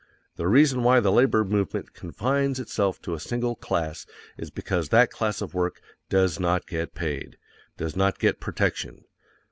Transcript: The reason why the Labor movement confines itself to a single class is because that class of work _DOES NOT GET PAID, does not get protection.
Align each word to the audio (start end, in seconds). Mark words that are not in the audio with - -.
The 0.35 0.47
reason 0.47 0.81
why 0.81 0.99
the 0.99 1.11
Labor 1.11 1.45
movement 1.45 1.93
confines 1.93 2.59
itself 2.59 2.99
to 3.03 3.13
a 3.13 3.19
single 3.19 3.55
class 3.55 4.07
is 4.35 4.49
because 4.49 4.89
that 4.89 5.11
class 5.11 5.41
of 5.43 5.53
work 5.53 5.79
_DOES 6.09 6.39
NOT 6.39 6.65
GET 6.65 6.95
PAID, 6.95 7.37
does 7.77 7.95
not 7.95 8.17
get 8.17 8.39
protection. 8.39 9.03